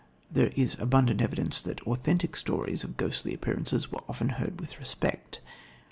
[0.31, 5.41] There is abundant evidence that "authentic" stories of ghostly appearances were heard with respect.